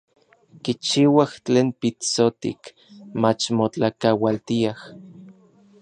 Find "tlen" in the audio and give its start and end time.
1.45-1.67